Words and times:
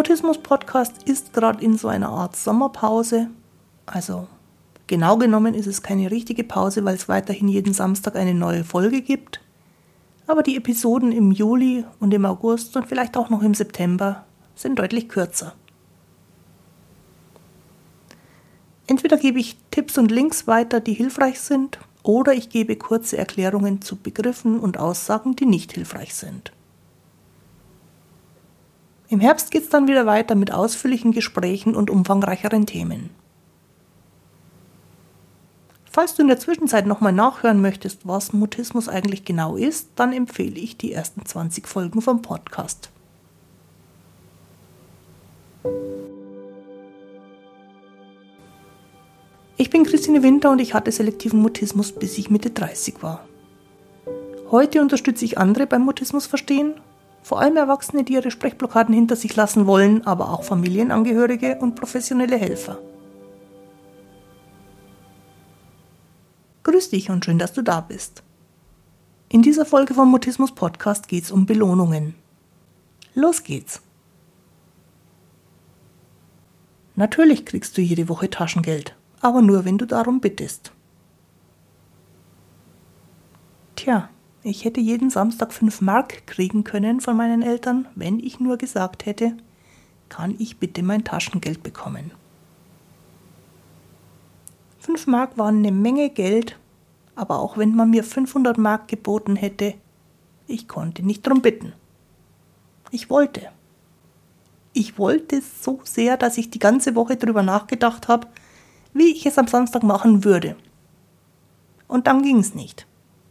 Mutismus-Podcast 0.00 1.02
ist 1.02 1.34
gerade 1.34 1.62
in 1.62 1.76
so 1.76 1.86
einer 1.88 2.08
Art 2.08 2.34
Sommerpause. 2.34 3.28
Also 3.84 4.28
genau 4.86 5.18
genommen 5.18 5.52
ist 5.52 5.66
es 5.66 5.82
keine 5.82 6.10
richtige 6.10 6.42
Pause, 6.42 6.86
weil 6.86 6.94
es 6.94 7.06
weiterhin 7.06 7.48
jeden 7.48 7.74
Samstag 7.74 8.16
eine 8.16 8.32
neue 8.32 8.64
Folge 8.64 9.02
gibt. 9.02 9.42
Aber 10.26 10.42
die 10.42 10.56
Episoden 10.56 11.12
im 11.12 11.32
Juli 11.32 11.84
und 11.98 12.14
im 12.14 12.24
August 12.24 12.78
und 12.78 12.88
vielleicht 12.88 13.18
auch 13.18 13.28
noch 13.28 13.42
im 13.42 13.52
September 13.52 14.24
sind 14.54 14.78
deutlich 14.78 15.10
kürzer. 15.10 15.52
Entweder 18.86 19.18
gebe 19.18 19.38
ich 19.38 19.58
Tipps 19.70 19.98
und 19.98 20.10
Links 20.10 20.46
weiter, 20.46 20.80
die 20.80 20.94
hilfreich 20.94 21.40
sind, 21.40 21.78
oder 22.02 22.32
ich 22.32 22.48
gebe 22.48 22.74
kurze 22.76 23.18
Erklärungen 23.18 23.82
zu 23.82 23.96
Begriffen 23.96 24.60
und 24.60 24.78
Aussagen, 24.78 25.36
die 25.36 25.44
nicht 25.44 25.74
hilfreich 25.74 26.14
sind. 26.14 26.52
Im 29.10 29.18
Herbst 29.18 29.50
geht 29.50 29.64
es 29.64 29.68
dann 29.68 29.88
wieder 29.88 30.06
weiter 30.06 30.36
mit 30.36 30.52
ausführlichen 30.52 31.10
Gesprächen 31.10 31.74
und 31.74 31.90
umfangreicheren 31.90 32.64
Themen. 32.64 33.10
Falls 35.90 36.14
du 36.14 36.22
in 36.22 36.28
der 36.28 36.38
Zwischenzeit 36.38 36.86
nochmal 36.86 37.12
nachhören 37.12 37.60
möchtest, 37.60 38.06
was 38.06 38.32
Mutismus 38.32 38.88
eigentlich 38.88 39.24
genau 39.24 39.56
ist, 39.56 39.88
dann 39.96 40.12
empfehle 40.12 40.60
ich 40.60 40.76
die 40.76 40.92
ersten 40.92 41.26
20 41.26 41.66
Folgen 41.66 42.00
vom 42.00 42.22
Podcast. 42.22 42.90
Ich 49.56 49.70
bin 49.70 49.82
Christine 49.82 50.22
Winter 50.22 50.52
und 50.52 50.60
ich 50.60 50.72
hatte 50.72 50.92
selektiven 50.92 51.42
Mutismus, 51.42 51.90
bis 51.90 52.16
ich 52.16 52.30
Mitte 52.30 52.50
30 52.50 53.02
war. 53.02 53.26
Heute 54.52 54.80
unterstütze 54.80 55.24
ich 55.24 55.36
andere 55.36 55.66
beim 55.66 55.82
Mutismus 55.82 56.28
verstehen, 56.28 56.74
vor 57.22 57.40
allem 57.40 57.56
Erwachsene, 57.56 58.04
die 58.04 58.14
ihre 58.14 58.30
Sprechblockaden 58.30 58.94
hinter 58.94 59.16
sich 59.16 59.36
lassen 59.36 59.66
wollen, 59.66 60.06
aber 60.06 60.30
auch 60.30 60.44
Familienangehörige 60.44 61.56
und 61.56 61.74
professionelle 61.74 62.36
Helfer. 62.36 62.78
Grüß 66.62 66.90
dich 66.90 67.10
und 67.10 67.24
schön, 67.24 67.38
dass 67.38 67.52
du 67.52 67.62
da 67.62 67.80
bist. 67.80 68.22
In 69.28 69.42
dieser 69.42 69.64
Folge 69.64 69.94
vom 69.94 70.10
Mutismus 70.10 70.54
Podcast 70.54 71.08
geht 71.08 71.24
es 71.24 71.30
um 71.30 71.46
Belohnungen. 71.46 72.14
Los 73.14 73.42
geht's! 73.42 73.82
Natürlich 76.96 77.46
kriegst 77.46 77.76
du 77.76 77.80
jede 77.80 78.08
Woche 78.08 78.28
Taschengeld 78.28 78.94
aber 79.20 79.42
nur 79.42 79.64
wenn 79.64 79.78
du 79.78 79.86
darum 79.86 80.20
bittest. 80.20 80.72
Tja, 83.76 84.10
ich 84.42 84.64
hätte 84.64 84.80
jeden 84.80 85.10
Samstag 85.10 85.52
fünf 85.52 85.80
Mark 85.80 86.26
kriegen 86.26 86.64
können 86.64 87.00
von 87.00 87.16
meinen 87.16 87.42
Eltern, 87.42 87.86
wenn 87.94 88.18
ich 88.18 88.40
nur 88.40 88.56
gesagt 88.56 89.04
hätte, 89.06 89.36
kann 90.08 90.34
ich 90.38 90.58
bitte 90.58 90.82
mein 90.82 91.04
Taschengeld 91.04 91.62
bekommen. 91.62 92.10
Fünf 94.78 95.06
Mark 95.06 95.36
waren 95.36 95.58
eine 95.58 95.72
Menge 95.72 96.08
Geld, 96.08 96.58
aber 97.14 97.38
auch 97.38 97.58
wenn 97.58 97.74
man 97.74 97.90
mir 97.90 98.02
500 98.02 98.56
Mark 98.56 98.88
geboten 98.88 99.36
hätte, 99.36 99.74
ich 100.46 100.68
konnte 100.68 101.02
nicht 101.04 101.26
drum 101.26 101.42
bitten. 101.42 101.74
Ich 102.90 103.10
wollte. 103.10 103.48
Ich 104.72 104.98
wollte 104.98 105.42
so 105.42 105.80
sehr, 105.84 106.16
dass 106.16 106.38
ich 106.38 106.50
die 106.50 106.58
ganze 106.58 106.94
Woche 106.94 107.16
drüber 107.16 107.42
nachgedacht 107.42 108.08
habe, 108.08 108.26
wie 108.94 109.12
ich 109.12 109.26
es 109.26 109.38
am 109.38 109.46
Samstag 109.46 109.82
machen 109.82 110.24
würde. 110.24 110.56
Und 111.86 112.06
dann 112.06 112.22
ging 112.22 112.38
es 112.38 112.54
nicht. 112.54 112.86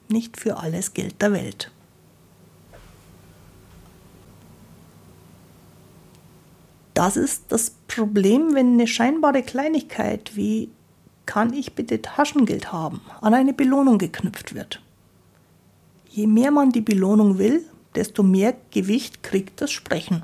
Nicht 0.09 0.38
für 0.38 0.57
alles 0.57 0.93
Geld 0.93 1.21
der 1.21 1.31
Welt. 1.31 1.71
Das 6.93 7.15
ist 7.15 7.45
das 7.47 7.71
Problem, 7.87 8.53
wenn 8.55 8.73
eine 8.73 8.86
scheinbare 8.86 9.42
Kleinigkeit 9.42 10.36
wie 10.36 10.70
kann 11.25 11.53
ich 11.53 11.75
bitte 11.75 12.02
Taschengeld 12.02 12.73
haben 12.73 13.02
an 13.21 13.36
eine 13.36 13.53
Belohnung 13.53 13.99
geknüpft 13.99 14.55
wird. 14.55 14.81
Je 16.09 16.27
mehr 16.27 16.49
man 16.49 16.71
die 16.71 16.81
Belohnung 16.81 17.37
will, 17.37 17.64
desto 17.95 18.23
mehr 18.23 18.55
Gewicht 18.71 19.23
kriegt 19.23 19.61
das 19.61 19.71
Sprechen. 19.71 20.23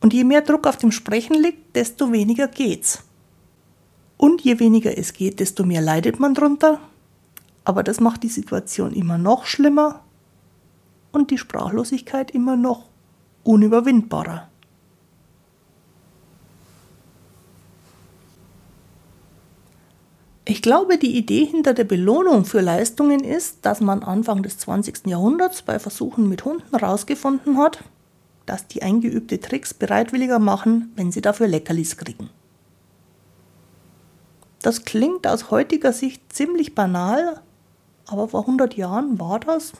Und 0.00 0.12
je 0.12 0.24
mehr 0.24 0.42
Druck 0.42 0.66
auf 0.66 0.76
dem 0.76 0.92
Sprechen 0.92 1.34
liegt, 1.34 1.74
desto 1.76 2.12
weniger 2.12 2.48
geht's. 2.48 3.04
Und 4.18 4.42
je 4.42 4.58
weniger 4.58 4.98
es 4.98 5.14
geht, 5.14 5.40
desto 5.40 5.64
mehr 5.64 5.80
leidet 5.80 6.20
man 6.20 6.34
drunter. 6.34 6.80
Aber 7.64 7.82
das 7.82 8.00
macht 8.00 8.22
die 8.24 8.28
Situation 8.28 8.92
immer 8.92 9.16
noch 9.16 9.46
schlimmer 9.46 10.02
und 11.12 11.30
die 11.30 11.38
Sprachlosigkeit 11.38 12.32
immer 12.32 12.56
noch 12.56 12.84
unüberwindbarer. 13.44 14.48
Ich 20.44 20.62
glaube, 20.62 20.96
die 20.96 21.16
Idee 21.16 21.44
hinter 21.44 21.74
der 21.74 21.84
Belohnung 21.84 22.46
für 22.46 22.62
Leistungen 22.62 23.22
ist, 23.22 23.58
dass 23.66 23.82
man 23.82 24.02
Anfang 24.02 24.42
des 24.42 24.56
20. 24.58 25.06
Jahrhunderts 25.06 25.60
bei 25.60 25.78
Versuchen 25.78 26.26
mit 26.26 26.44
Hunden 26.44 26.70
herausgefunden 26.70 27.58
hat, 27.58 27.84
dass 28.46 28.66
die 28.66 28.82
eingeübte 28.82 29.40
Tricks 29.40 29.74
bereitwilliger 29.74 30.38
machen, 30.38 30.90
wenn 30.96 31.12
sie 31.12 31.20
dafür 31.20 31.48
Leckerlis 31.48 31.98
kriegen. 31.98 32.30
Das 34.62 34.84
klingt 34.84 35.26
aus 35.26 35.50
heutiger 35.50 35.92
Sicht 35.92 36.32
ziemlich 36.32 36.74
banal, 36.74 37.40
aber 38.06 38.28
vor 38.28 38.40
100 38.40 38.74
Jahren 38.74 39.20
war 39.20 39.38
das 39.38 39.72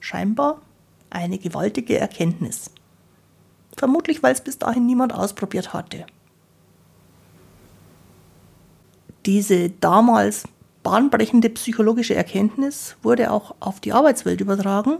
scheinbar 0.00 0.60
eine 1.10 1.38
gewaltige 1.38 1.98
Erkenntnis. 1.98 2.70
Vermutlich, 3.76 4.22
weil 4.22 4.32
es 4.32 4.40
bis 4.40 4.58
dahin 4.58 4.86
niemand 4.86 5.14
ausprobiert 5.14 5.72
hatte. 5.72 6.06
Diese 9.26 9.70
damals 9.70 10.44
bahnbrechende 10.82 11.48
psychologische 11.50 12.14
Erkenntnis 12.14 12.96
wurde 13.02 13.30
auch 13.30 13.54
auf 13.60 13.80
die 13.80 13.92
Arbeitswelt 13.92 14.40
übertragen 14.40 14.98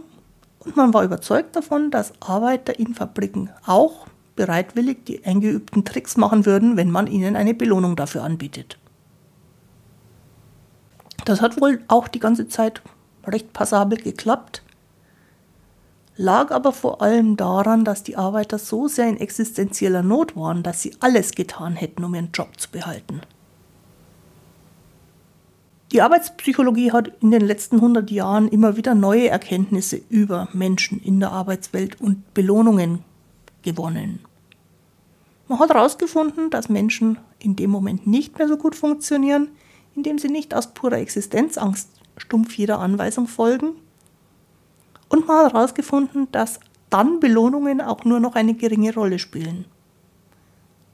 und 0.59 0.75
man 0.77 0.93
war 0.93 1.03
überzeugt 1.03 1.55
davon, 1.55 1.91
dass 1.91 2.13
Arbeiter 2.21 2.79
in 2.79 2.93
Fabriken 2.93 3.49
auch 3.65 4.07
bereitwillig 4.35 5.05
die 5.05 5.25
eingeübten 5.25 5.83
Tricks 5.83 6.17
machen 6.17 6.45
würden, 6.45 6.77
wenn 6.77 6.89
man 6.89 7.07
ihnen 7.07 7.35
eine 7.35 7.53
Belohnung 7.53 7.95
dafür 7.95 8.23
anbietet. 8.23 8.77
Das 11.25 11.41
hat 11.41 11.61
wohl 11.61 11.83
auch 11.87 12.07
die 12.07 12.19
ganze 12.19 12.47
Zeit 12.47 12.81
recht 13.25 13.53
passabel 13.53 13.97
geklappt, 13.97 14.63
lag 16.17 16.51
aber 16.51 16.71
vor 16.71 17.01
allem 17.01 17.37
daran, 17.37 17.85
dass 17.85 18.03
die 18.03 18.17
Arbeiter 18.17 18.59
so 18.59 18.87
sehr 18.87 19.07
in 19.07 19.17
existenzieller 19.17 20.03
Not 20.03 20.35
waren, 20.35 20.63
dass 20.63 20.81
sie 20.81 20.95
alles 20.99 21.31
getan 21.31 21.75
hätten, 21.75 22.03
um 22.03 22.13
ihren 22.13 22.31
Job 22.33 22.59
zu 22.59 22.69
behalten. 22.69 23.21
Die 25.91 26.01
Arbeitspsychologie 26.01 26.91
hat 26.91 27.11
in 27.21 27.29
den 27.31 27.45
letzten 27.45 27.75
100 27.75 28.09
Jahren 28.09 28.47
immer 28.47 28.77
wieder 28.77 28.95
neue 28.95 29.29
Erkenntnisse 29.29 30.01
über 30.09 30.49
Menschen 30.51 30.99
in 30.99 31.19
der 31.19 31.31
Arbeitswelt 31.31 32.01
und 32.01 32.33
Belohnungen 32.33 33.03
gewonnen. 33.61 34.19
Man 35.47 35.59
hat 35.59 35.69
herausgefunden, 35.69 36.49
dass 36.49 36.67
Menschen 36.67 37.19
in 37.37 37.55
dem 37.55 37.69
Moment 37.69 38.07
nicht 38.07 38.39
mehr 38.39 38.47
so 38.47 38.57
gut 38.57 38.75
funktionieren, 38.75 39.49
indem 39.95 40.17
sie 40.17 40.29
nicht 40.29 40.53
aus 40.53 40.73
purer 40.73 40.97
Existenzangst 40.97 41.89
stumpf 42.17 42.53
jeder 42.55 42.79
Anweisung 42.79 43.27
folgen. 43.27 43.73
Und 45.09 45.27
hat 45.27 45.53
herausgefunden, 45.53 46.27
dass 46.31 46.59
dann 46.89 47.19
Belohnungen 47.19 47.81
auch 47.81 48.03
nur 48.03 48.19
noch 48.19 48.35
eine 48.35 48.53
geringe 48.53 48.93
Rolle 48.93 49.19
spielen. 49.19 49.65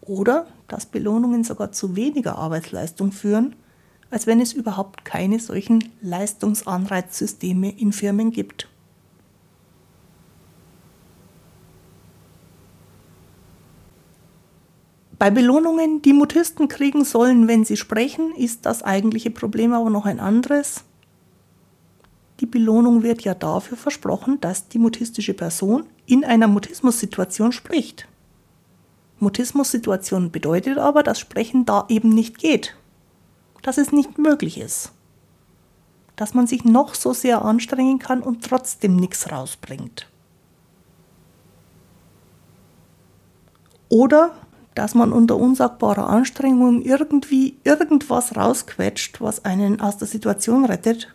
Oder 0.02 0.48
dass 0.68 0.86
Belohnungen 0.86 1.44
sogar 1.44 1.72
zu 1.72 1.96
weniger 1.96 2.38
Arbeitsleistung 2.38 3.12
führen 3.12 3.56
als 4.10 4.28
wenn 4.28 4.42
es 4.42 4.54
überhaupt 4.54 5.06
keine 5.06 5.40
solchen 5.40 5.84
Leistungsanreizsysteme 6.02 7.72
in 7.78 7.94
Firmen 7.94 8.32
gibt. 8.32 8.68
Bei 15.20 15.30
Belohnungen, 15.30 16.02
die 16.02 16.14
Mutisten 16.14 16.70
kriegen 16.70 17.04
sollen, 17.04 17.48
wenn 17.48 17.66
sie 17.66 17.78
sprechen, 17.78 18.34
ist 18.36 18.66
das 18.66 18.82
eigentliche 18.84 19.30
Problem 19.30 19.74
aber 19.74 19.90
noch 19.90 20.06
ein 20.06 20.20
anderes. 20.20 20.86
Die 22.40 22.46
Belohnung 22.46 23.04
wird 23.04 23.22
ja 23.22 23.34
dafür 23.34 23.78
versprochen, 23.78 24.40
dass 24.40 24.70
die 24.70 24.80
mutistische 24.80 25.34
Person 25.34 25.84
in 26.06 26.24
einer 26.24 26.48
Mutismus-Situation 26.48 27.52
spricht. 27.52 28.08
Mutismus-Situation 29.20 30.32
bedeutet 30.32 30.78
aber, 30.78 31.04
dass 31.04 31.20
Sprechen 31.20 31.66
da 31.66 31.86
eben 31.90 32.10
nicht 32.10 32.40
geht 32.40 32.76
dass 33.62 33.78
es 33.78 33.92
nicht 33.92 34.18
möglich 34.18 34.58
ist. 34.58 34.92
Dass 36.16 36.34
man 36.34 36.48
sich 36.48 36.66
noch 36.66 36.96
so 36.96 37.14
sehr 37.14 37.44
anstrengen 37.44 38.00
kann 38.00 38.22
und 38.22 38.44
trotzdem 38.44 38.96
nichts 38.96 39.32
rausbringt. 39.32 40.08
Oder 43.90 44.32
dass 44.80 44.96
man 44.96 45.12
unter 45.12 45.36
unsagbarer 45.36 46.08
Anstrengung 46.08 46.82
irgendwie 46.84 47.58
irgendwas 47.66 48.38
rausquetscht, 48.38 49.20
was 49.20 49.44
einen 49.44 49.82
aus 49.82 49.98
der 49.98 50.08
Situation 50.08 50.64
rettet 50.64 51.14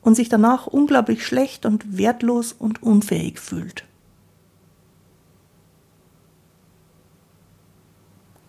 und 0.00 0.16
sich 0.16 0.28
danach 0.28 0.66
unglaublich 0.66 1.24
schlecht 1.24 1.66
und 1.66 1.96
wertlos 1.96 2.52
und 2.52 2.82
unfähig 2.82 3.38
fühlt. 3.38 3.84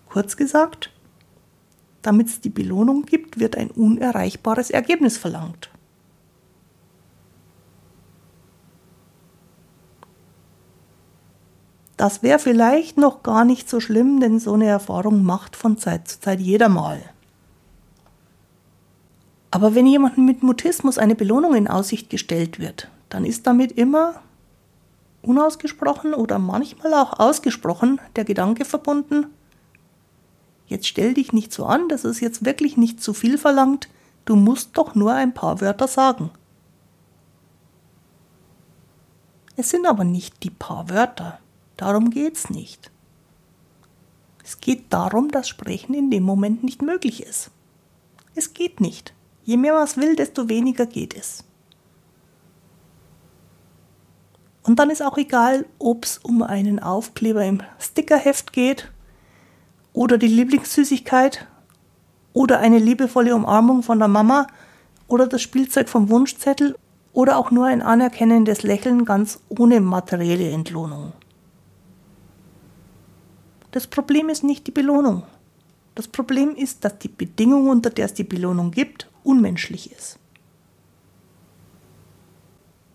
Kurz 0.09 0.37
gesagt, 0.37 0.91
damit 2.01 2.29
es 2.29 2.41
die 2.41 2.49
Belohnung 2.49 3.05
gibt, 3.05 3.39
wird 3.39 3.55
ein 3.55 3.69
unerreichbares 3.69 4.71
Ergebnis 4.71 5.19
verlangt. 5.19 5.69
Das 12.03 12.21
wäre 12.21 12.37
vielleicht 12.37 12.97
noch 12.97 13.23
gar 13.23 13.45
nicht 13.45 13.69
so 13.69 13.79
schlimm, 13.79 14.19
denn 14.19 14.37
so 14.37 14.55
eine 14.55 14.65
Erfahrung 14.65 15.23
macht 15.23 15.55
von 15.55 15.77
Zeit 15.77 16.05
zu 16.05 16.19
Zeit 16.19 16.41
jeder 16.41 16.67
mal. 16.67 17.01
Aber 19.51 19.73
wenn 19.73 19.87
jemandem 19.87 20.25
mit 20.25 20.43
Mutismus 20.43 20.97
eine 20.97 21.15
Belohnung 21.15 21.55
in 21.55 21.69
Aussicht 21.69 22.09
gestellt 22.09 22.59
wird, 22.59 22.89
dann 23.07 23.23
ist 23.23 23.47
damit 23.47 23.71
immer 23.71 24.15
unausgesprochen 25.21 26.13
oder 26.13 26.39
manchmal 26.39 26.93
auch 26.93 27.21
ausgesprochen 27.21 28.01
der 28.17 28.25
Gedanke 28.25 28.65
verbunden, 28.65 29.27
jetzt 30.67 30.87
stell 30.87 31.13
dich 31.13 31.31
nicht 31.31 31.53
so 31.53 31.65
an, 31.65 31.87
das 31.87 32.03
ist 32.03 32.19
jetzt 32.19 32.43
wirklich 32.43 32.75
nicht 32.75 33.01
zu 33.01 33.13
viel 33.13 33.37
verlangt, 33.37 33.87
du 34.25 34.35
musst 34.35 34.71
doch 34.77 34.93
nur 34.93 35.13
ein 35.13 35.33
paar 35.33 35.61
Wörter 35.61 35.87
sagen. 35.87 36.31
Es 39.55 39.69
sind 39.69 39.87
aber 39.87 40.03
nicht 40.03 40.43
die 40.43 40.49
paar 40.49 40.89
Wörter, 40.89 41.39
darum 41.77 42.09
geht's 42.09 42.49
nicht. 42.49 42.91
Es 44.43 44.59
geht 44.59 44.91
darum, 44.91 45.31
dass 45.31 45.47
Sprechen 45.47 45.93
in 45.93 46.11
dem 46.11 46.23
Moment 46.23 46.63
nicht 46.63 46.81
möglich 46.81 47.23
ist. 47.23 47.49
Es 48.35 48.53
geht 48.53 48.81
nicht. 48.81 49.13
Je 49.43 49.57
mehr 49.57 49.73
man 49.73 49.83
es 49.83 49.97
will, 49.97 50.15
desto 50.15 50.49
weniger 50.49 50.85
geht 50.85 51.15
es. 51.15 51.43
Und 54.63 54.79
dann 54.79 54.89
ist 54.89 55.03
auch 55.03 55.17
egal, 55.17 55.65
ob 55.77 56.05
es 56.05 56.17
um 56.17 56.41
einen 56.41 56.79
Aufkleber 56.79 57.43
im 57.45 57.61
Stickerheft 57.79 58.53
geht 58.53 58.91
oder 59.91 60.17
die 60.17 60.27
Lieblingssüßigkeit 60.27 61.47
oder 62.31 62.59
eine 62.59 62.79
liebevolle 62.79 63.35
Umarmung 63.35 63.83
von 63.83 63.99
der 63.99 64.07
Mama 64.07 64.47
oder 65.07 65.27
das 65.27 65.41
Spielzeug 65.41 65.89
vom 65.89 66.09
Wunschzettel 66.09 66.75
oder 67.11 67.37
auch 67.37 67.51
nur 67.51 67.65
ein 67.65 67.81
anerkennendes 67.81 68.63
Lächeln 68.63 69.05
ganz 69.05 69.39
ohne 69.49 69.81
materielle 69.81 70.49
Entlohnung. 70.49 71.13
Das 73.73 73.87
Problem 73.87 74.29
ist 74.29 74.43
nicht 74.43 74.67
die 74.67 74.71
Belohnung. 74.71 75.23
Das 75.95 76.07
Problem 76.07 76.55
ist, 76.55 76.85
dass 76.85 76.99
die 76.99 77.07
Bedingung, 77.07 77.69
unter 77.69 77.89
der 77.89 78.05
es 78.05 78.13
die 78.13 78.23
Belohnung 78.23 78.69
gibt, 78.69 79.09
unmenschlich 79.23 79.91
ist. 79.91 80.19